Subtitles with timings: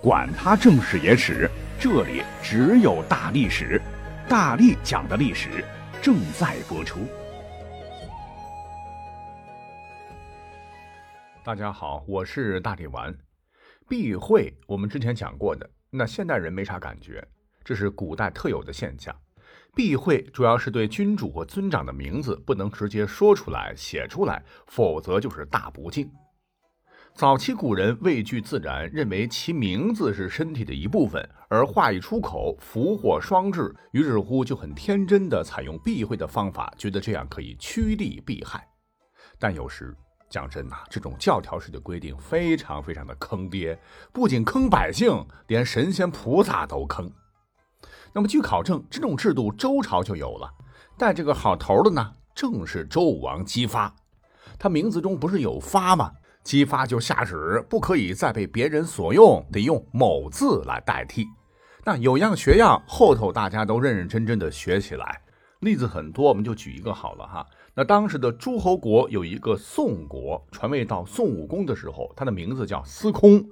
[0.00, 3.82] 管他正史野史，这里只有大历史，
[4.28, 5.64] 大力讲的历史
[6.00, 7.00] 正在播出。
[11.42, 13.12] 大家好，我是大力丸。
[13.88, 17.26] 避讳我们之前讲过的，那现代人没啥感觉，
[17.64, 19.12] 这是古代特有的现象。
[19.74, 26.08] 避讳主要是对君主和尊长的名字不能直接说出来、写出来，否则就是大不敬。
[27.18, 38.64] 早期古人畏惧自然，认为其名字是身体的一部分，而话一出口福祸双至，于是乎就很天真的采用避讳的方法，觉得这样可以趋利避害。
[39.36, 39.92] 但有时
[40.30, 43.76] 讲真呐，这种教条式的规定非常非常的坑爹，
[44.12, 47.10] 不仅坑百姓，连神仙菩萨都坑。
[48.12, 50.48] 那么据考证，这种制度周朝就有了，
[50.96, 53.92] 带这个好头的呢，正是周武王姬发，
[54.56, 56.12] 他名字中不是有发吗？
[56.48, 61.26] 姬发就下旨，不可以再被别人所用，得用某字来代替。
[61.84, 65.20] 那有样学样，后头大家都认认真真的学起来。
[65.60, 67.46] 例子很多，我们就举一个好了哈。
[67.74, 73.44] 那当时的诸侯国有一个宋国，传位到宋武公的时候，他的名字叫司空。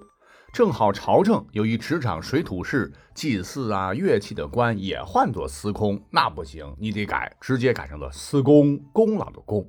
[0.50, 9.69] 正好朝政有一执掌水土事、祭祀啊乐器的官也唤作司空，那不行，你得改，直接改成了司公，功劳的功。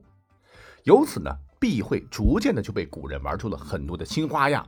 [0.84, 1.30] 由此呢。
[1.60, 4.66] 避讳逐渐的就被古人玩出了很多的新花样。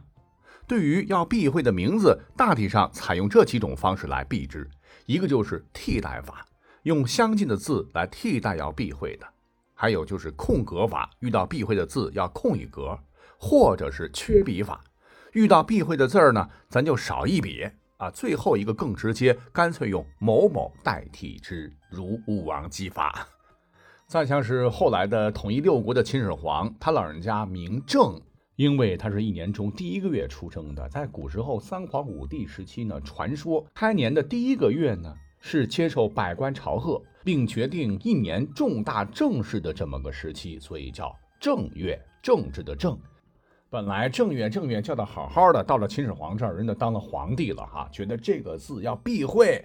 [0.68, 4.70] 对于要避讳的名字，大体上采用这几种方式来避之：
[5.08, 6.46] 一个就是替代法，
[6.84, 9.26] 用相近的字来替代要避讳的；
[9.74, 12.96] 还有就是空格法，遇到避讳的字要空一格；
[13.40, 14.84] 或者是缺笔法，
[15.34, 17.68] 遇到避讳的字儿呢，咱就少一笔
[17.98, 18.12] 啊。
[18.12, 23.28] 最后一个更直接，干脆用某某代替之，如武王姬发。
[24.10, 28.20] 再像是后来的统一六国的秦始皇，他老人家名政，
[28.56, 30.90] 因为他是一年中第一个月出生的。
[30.90, 42.98] 在古时候三皇五帝时期呢，传说开年的第一个月呢是接受百官朝贺，并决定一年重大政事的这么个时期，所以叫正月，政治的政。
[43.70, 49.64] 本来正月正月叫的好好的，到了秦始皇这儿，人家当了皇帝了哈，觉得这个字要避讳，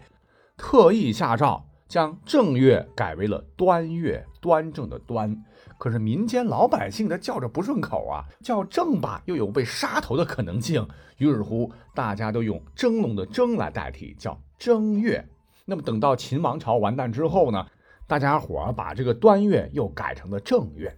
[0.54, 1.64] 特意下诏。
[1.88, 5.44] 将正月改为了端月，端正的端。
[5.78, 10.86] 可是民间老百姓他叫着不顺口啊，叫正吧又有被杀头的可能性。
[11.18, 15.28] 于是乎，大家都用蒸笼的蒸来代替，叫正月。
[15.64, 17.66] 那么等到秦王朝完蛋之后呢，
[18.06, 20.94] 大家伙把这个端月又改成了正月。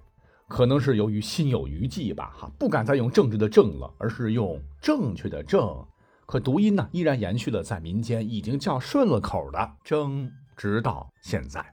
[0.48, 5.84] 可能是由于心有余悸吧，哈，不敢再用政治的正了，而是用正确的正。
[6.24, 10.30] 可读音呢，依然延续了在民间已经叫顺了口的蒸。
[10.56, 11.64] 直到现在，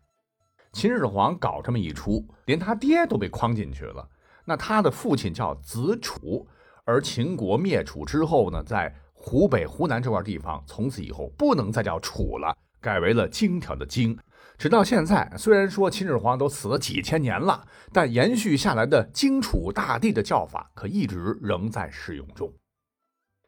[0.74, 4.08] 秦始皇搞这么一出，连他爹都被框进去了。
[4.46, 6.46] 那他的父亲叫子楚，
[6.84, 14.18] 而秦国灭楚之后呢，在湖北、湖南这块地方，从此以后不能再叫楚了，改为了荆条的荆。
[14.58, 22.52] 直到现在，虽然说秦始皇都死了几千年了，但延续下来的荆楚大地的叫法，可一直仍在使用中。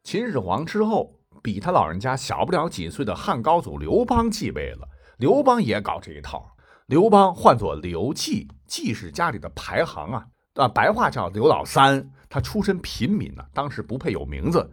[0.03, 4.88] 秦始皇之后，比他老人家小不了几岁的汉高祖刘邦继位了。
[5.17, 6.55] 刘邦也搞这一套，
[6.87, 12.11] 刘邦唤作刘季，季是家里的排行啊，啊，白话叫刘老三。
[12.27, 14.69] 他出身平民呢，当时不配有名字。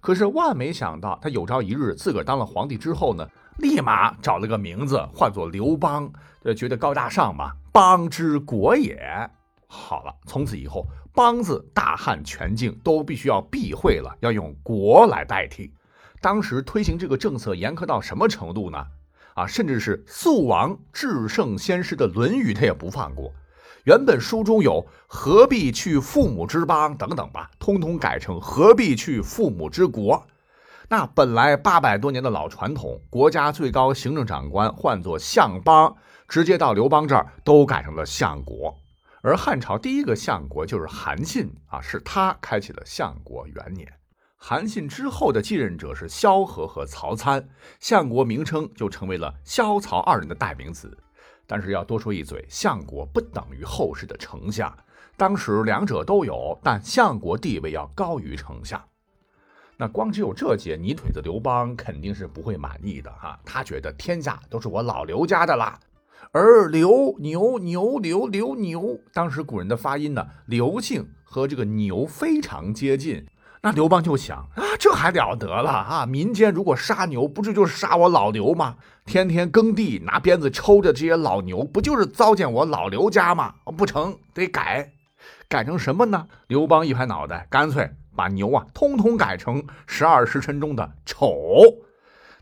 [0.00, 3.24] 可是万没想到，他有朝一日自个儿当了皇帝之后呢，
[3.58, 6.12] 立马找了个名字，唤作刘邦，
[6.42, 8.98] 呃，觉得高大上嘛，邦之国也。
[9.68, 15.72] 好了，从此以后，邦字大汉全境都必须要避讳了，要用国来代替。
[16.20, 18.84] 当时推行这个政策严苛到什么程度呢？
[19.34, 23.32] 啊，甚至是素王至圣先师的《论语》，他也不放过。
[23.84, 30.26] 原本书中有“何必去父母之邦”等等吧，通通改成“何必去父母之国”。
[30.88, 35.96] 那本来八百多年的老传统，国家最高行政长官唤作相邦，
[36.28, 38.74] 直接到刘邦这儿都改成了相国。
[39.22, 43.90] 而汉朝第一个相国就是韩信啊，是他开启了相国元年。
[44.46, 47.48] 韩信之后的继任者是萧何和曹参，
[47.80, 50.94] 相国名称就成为了萧曹二人的代名词。
[51.46, 54.70] 但是要多说一嘴，相国不等于后世的丞相，
[55.16, 58.78] 当时两者都有，但相国地位要高于丞相。
[59.78, 65.80] 那光只有这些泥腿子刘邦肯定是不会满意的哈，他觉得天下都是我老刘家的啦。
[66.32, 73.26] 而刘牛牛刘刘牛，当时古人的发音呢，刘姓和这个牛非常接近。
[73.64, 76.04] 那刘邦就想啊，这还了得了啊！
[76.04, 78.76] 民间如果杀牛，不就就是杀我老刘吗？
[79.06, 83.54] 天天耕地拿鞭子抽着这些老牛，不就是糟践我老刘家吗？
[83.74, 84.92] 不成，得改，
[85.48, 86.26] 改成什么呢？
[86.46, 91.30] 刘邦一拍脑袋，干脆把牛啊通通改成十二时辰中的丑。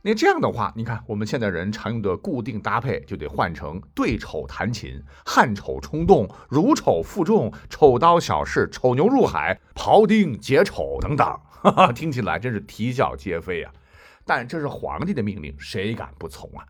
[0.05, 11.25] 那这样的话，你看我们现代人常用的固定搭配就得换成对丑弹琴、汉丑冲动、如丑负重、丑刀小试、丑牛入海、庖丁解丑等等，
[11.63, 13.73] 哈哈，听起来真是啼笑皆非啊！
[14.27, 16.67] 但这是皇帝的命令，谁敢不从啊？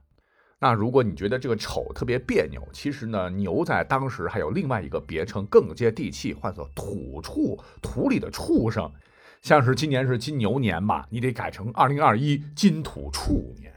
[0.59, 8.93] 那如果你觉得这个丑特别别扭，其实呢，牛在当时还有另外一个别称更接地气，唤作土畜，土里的畜生。
[9.43, 13.73] 像是今年是金牛年吧，你得改成二零二一金土处年。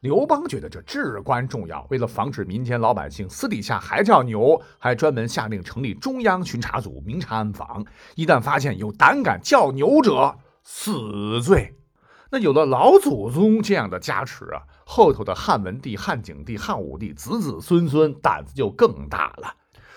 [0.00, 7.82] 刘邦觉得这至关重要，为了防止民间老百姓私底下还叫牛，还专门下令成立中央巡查组明察暗访，
[8.16, 11.74] 一旦发现有胆敢叫牛者，死罪。
[12.30, 19.54] 那有了老祖宗这样的加持啊，后头的汉文帝、汉景帝、汉武帝子子孙孙胆子就更大了。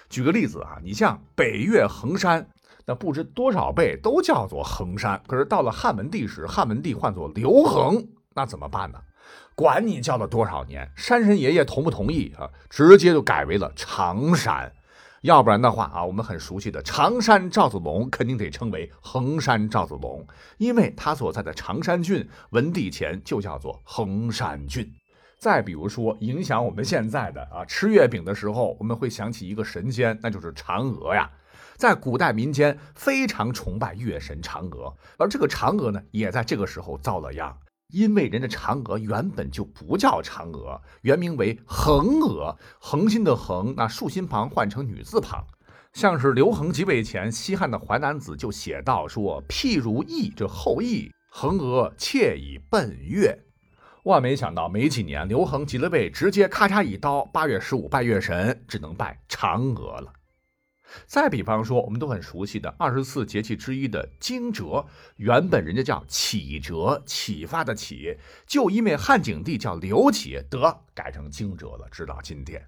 [0.10, 2.48] 举个例子啊，你像北岳恒山。
[2.86, 9.00] 那不知多少辈都叫做衡山，可是到了汉文帝时，汉文帝唤作刘恒，那怎么办呢？
[9.54, 12.50] 管你叫了多少年，山神爷爷同不同意啊？
[12.70, 14.72] 直接就改为了常山。
[15.22, 20.26] 要不然的话啊，我们很熟悉的常山赵子龙肯定得称为衡山赵子龙，
[20.58, 24.92] 因为他所在的常山郡文帝前就叫做衡山郡。
[25.38, 31.30] 再比如说，影响我们现在的啊，吃月饼的时候，我们会想起一个神仙，那就是嫦娥呀。
[31.82, 37.58] 在古代民间非常崇拜月神嫦娥，而这个嫦娥呢，也在这个时候遭了殃，
[37.88, 45.44] 因为人家嫦娥原本就不叫嫦娥，原名为恒娥，恒心的恒，那竖心旁换成女字旁。
[45.94, 53.36] 像是刘恒即位前，西汉的淮南子就写道说：“譬如羿这后羿，恒娥妾以奔月。”
[54.06, 60.14] 万没想到，没几年，刘恒即了位，直接咔嚓一刀，八月十五拜月神，只能拜嫦娥了。
[61.06, 64.86] 再比方说，我们都很熟悉的二十四节气之一的惊蛰，
[65.18, 72.66] 原本人家叫启蛰，启发的启，就因为汉景帝叫刘启，得改成惊蛰了，直到今天。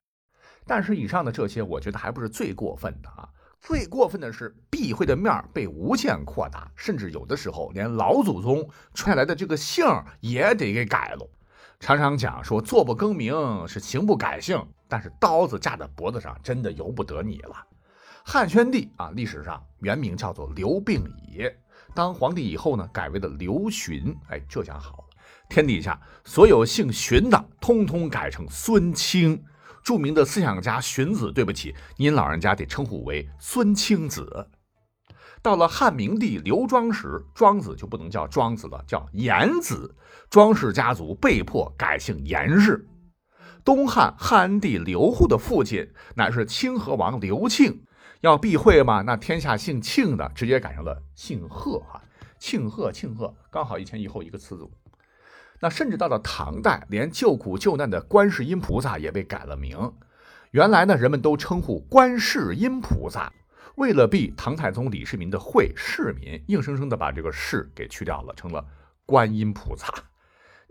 [0.66, 3.28] 但是以上的这些，我觉得还不是最过分的啊！
[3.60, 9.86] 最过分的是，避讳的面儿被无限扩大，甚至有的时候连老祖宗传下来的这个姓
[10.22, 11.30] 也得给改了。
[11.80, 17.56] 常常讲说，坐不更名是行不改姓，但是刀子架在脖子上，真的由不得你了。
[18.26, 21.44] 汉宣帝啊，历史上原名叫做刘病已，
[21.94, 24.16] 当皇帝以后呢，改为了刘询。
[24.30, 25.04] 哎，这下好了，
[25.50, 29.44] 天底下所有姓荀的，通通改成孙清。
[29.84, 34.48] 著名的思想家荀子，对不起，您老人家得称呼为孙清子。
[35.42, 39.94] 到了汉明帝刘庄时，庄子就不能叫庄子了，叫颜子。
[40.30, 42.88] 庄氏家族被迫改姓颜氏。
[43.64, 47.84] 东汉汉安帝刘祜的父亲乃是清河王刘庆。
[48.22, 49.02] 要避讳嘛？
[49.02, 52.02] 那天下姓庆的直接改成了姓贺哈，
[52.40, 54.72] 庆贺庆贺，刚好一前一后一个词组。
[55.60, 59.94] 那甚至到了唐代，连救苦救难的观世音菩萨也被改了名。
[60.52, 63.34] 原来呢，人们都称呼观世音菩萨，
[63.76, 68.66] 为了避唐太宗李世民的讳世民，硬生生的把这个世给去掉了，成了
[69.06, 69.94] 观音菩萨。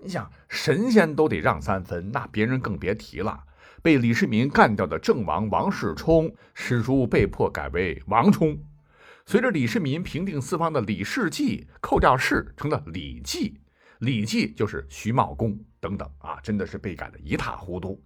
[0.02, 3.44] 你想，神仙都得让三分，那别人更别提了。
[3.80, 8.60] 被李世民干掉的郑王王世充，史书被迫改为王充。
[9.24, 13.60] 随着李世民平定四方的李世继，扣掉世成了李继，
[14.00, 18.02] 李继就是徐茂公等等啊，真的是被改的一塌糊涂。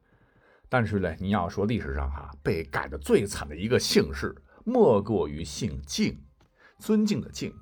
[0.69, 4.35] 但是呢，你要说历史上哈被改的最惨的一个姓氏，
[4.65, 6.19] 莫过于姓敬，
[6.79, 7.55] 尊敬的敬。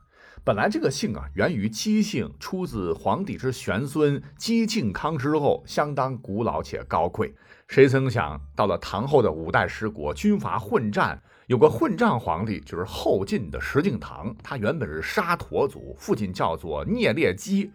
[0.47, 7.35] 本来这个姓啊，源于姬姓，出自皇帝之玄孙姬靖康之后，相当古老且高贵。
[7.67, 14.37] 谁曾想到了唐后的五代十国，军阀混战，有个混账皇帝，就是后晋的石敬瑭。
[14.43, 17.73] 他原本是沙陀族，父亲叫做聂烈基。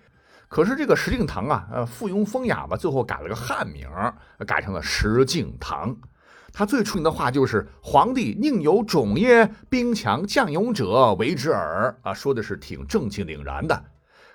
[0.48, 3.90] 可是这个石敬瑭啊，呃，附庸风雅吧，最后改了个汉名，
[4.46, 5.96] 改成了石敬瑭。
[6.52, 9.50] 他最出名的话就是“皇帝宁有种耶？
[9.70, 13.84] 兵强将勇者为之耳。”啊，说的是挺正气凛然的。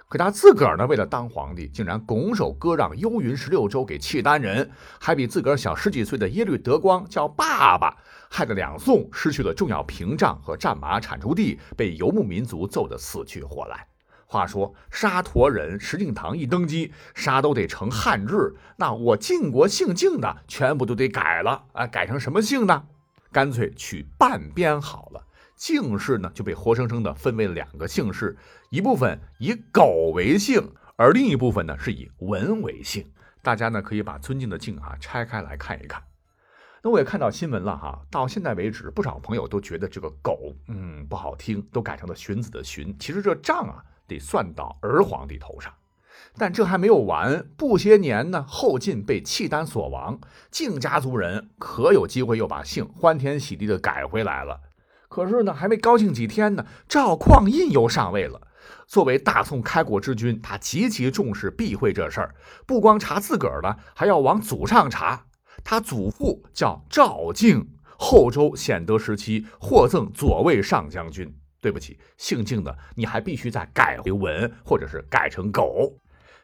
[0.09, 7.97] 可他自个儿呢，为了当皇帝，竟然拱手割让幽云十六州给契丹人，还比自个儿小十几岁的耶律德光叫爸爸，
[8.31, 13.87] 害得两宋失去了重要屏障和战马产出地，被游牧民族揍得死去活来。
[14.35, 21.87] 话说沙陀人石敬瑭一登基，啥都得成汉制，那我晋国姓晋的全部都得改了啊！
[21.87, 22.85] 改成什么姓呢？
[23.31, 25.25] 干脆取半边好了。
[25.55, 28.37] 姓氏呢就被活生生的分为两个姓氏，
[28.71, 33.07] 一部分以狗为姓，而另一部分呢是以文为姓。
[33.41, 36.03] 大家呢可以把尊敬的敬啊拆开来看一看。
[36.83, 42.97] 那我也看到新闻了哈，到现在为止，不少朋友都觉得这个狗，嗯，不好听，都改成了荀子的荀。
[42.99, 45.73] 其实这仗啊，得算到儿皇帝头上。
[46.37, 50.19] 但这还没有完，不些年呢，后晋被契丹所亡，
[50.51, 54.61] 晋家族人可有机会又把姓欢天喜地的改回来了。
[55.09, 58.49] 可是呢，还没高兴几天呢，赵匡胤又上位了。
[58.87, 62.35] 作为大宋开国之君，他极其重视避讳这事儿，
[62.67, 65.27] 不光查自个儿的，还要往祖上查。
[65.63, 71.33] 他祖父叫赵敬，后周显德时期获赠左卫上将军。
[71.65, 75.91] 对不起，姓敬的你还必须再改回文，或者是改成狗。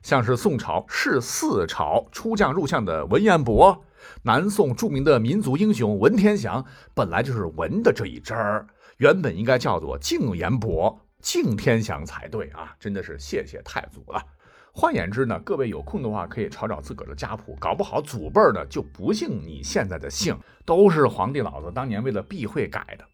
[0.01, 3.85] 像是宋朝是四朝出将入相的文彦博，
[4.23, 12.75] 南宋著名的民族英雄文天祥，本来就是文的这一支儿，原本应该叫做敬彦博、敬天祥才对啊！
[12.81, 14.25] 真的是谢谢太祖了。
[14.73, 20.35] 换言之呢，各位有空的话可以找找自个儿的家谱，搞不好祖辈儿呢就不姓你现在的姓，
[20.65, 23.05] 都是皇帝老子当年为了避讳改的。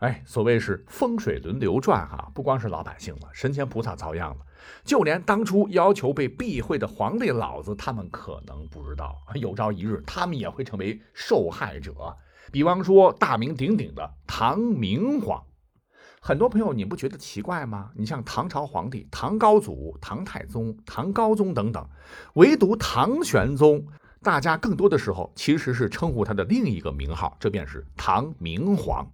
[0.00, 4.36] 哎，所谓是风水轮流转哈，不光是老百姓了，神仙菩萨遭殃了，
[4.82, 11.94] 就连当初要求被避讳的皇帝老子，他们可能不知道，有朝一日他们也会成为受害者。
[12.50, 15.44] 比方说大名鼎鼎的唐明皇。
[16.22, 17.90] 很多朋友，你不觉得奇怪吗？
[17.94, 21.86] 你像唐朝皇帝唐高祖、唐太宗、唐高宗等等，
[22.34, 23.86] 唯独唐玄宗，
[24.22, 29.06] 大家更多的时候其实是称呼他的另一个名号，这便是唐明皇。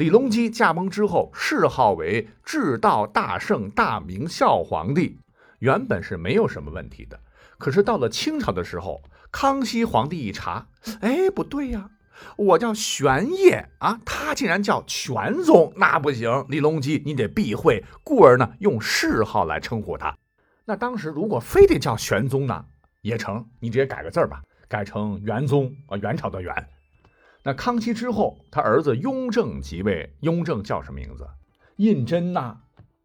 [0.00, 5.18] 李隆基驾崩之后，谥号为至道大圣大明孝皇帝，
[5.58, 7.20] 原本是没有什么问题的。
[7.58, 10.68] 可是到了清朝的时候，康熙皇帝一查，
[11.02, 11.90] 哎，不对呀。
[12.36, 16.46] 我叫玄烨啊，他竟然叫玄宗，那不行。
[16.48, 20.16] 李隆基，你得避讳，故而呢用谥号来称呼他。
[20.64, 22.64] 那当时如果非得叫玄宗呢，
[23.02, 26.54] 也成，你直接改个字儿吧，改成元宗啊，元朝的元。
[27.50, 31.26] 那康熙之后，他儿子雍正即位，雍正叫什么名字？
[31.78, 32.58] 胤禛呐，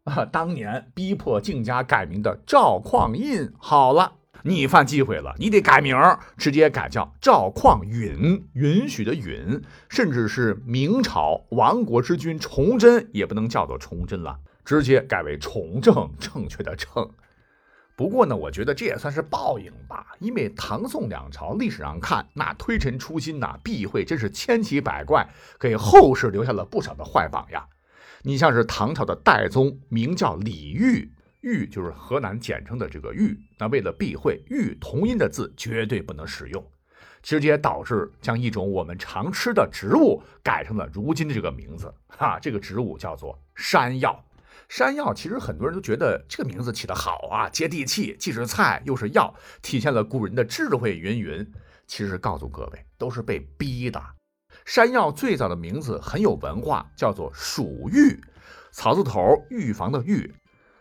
[0.04, 3.52] 啊，当年逼迫靖家改名的赵匡胤。
[3.58, 4.12] 好了。
[4.44, 5.96] 你犯忌讳了，你得改名，
[6.36, 17.10] 直接改叫赵匡允，允许的允，甚至是明朝亡国之君崇祯也不能叫做崇祯了，直接改为崇正，正确的正。
[17.96, 25.26] 不过呢，我觉得这也算是报应吧，因为唐宋两朝历史上看，那推陈出新呐，避讳真是千奇百怪，
[25.58, 27.66] 给后世留下了不少的坏榜样。
[28.20, 31.10] 你像是唐朝的代宗，名叫李煜。
[31.40, 36.62] 煜就是河南简称的这个煜，那为了避讳煜同音的字，绝对不能使用，
[37.22, 41.94] 直接导致将一种我们常吃的植物改成了如今的这个名字。
[42.08, 44.22] 哈，这个植物叫做山药。
[44.68, 51.52] 山药其实很多人都觉得这个名字起得好啊，接地气，既是菜又是药，体现了古人的智慧云云。
[51.86, 54.02] 其实告诉各位，都是被逼的。
[54.64, 58.20] 山药最早的名字很有文化，叫做蜀玉，
[58.72, 59.20] 草字头
[59.50, 60.34] 预防的预。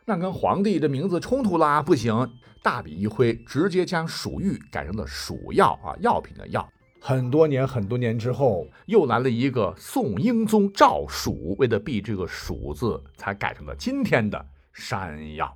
[0.06, 2.32] 那跟皇帝的名字冲突啦，不行，
[2.63, 6.68] 大笔一挥，直接将蜀玉改成了蜀药啊，药品的药。
[7.07, 14.43] 很多年很多年之后，又来了一个宋英宗赵曙，为了避这个曙字，才改成了今天的
[14.74, 15.55] 山药。